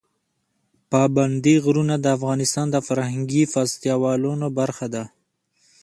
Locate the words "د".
1.99-2.05, 2.71-2.77